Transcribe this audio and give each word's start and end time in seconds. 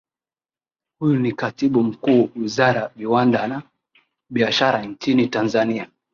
huyo 0.99 1.19
ni 1.19 1.31
katibu 1.31 1.83
mkuu 1.83 2.29
wizara 2.35 2.91
viwanda 2.95 3.47
na 3.47 3.61
biashara 4.29 4.81
nchini 4.85 5.27
tanzania 5.27 5.89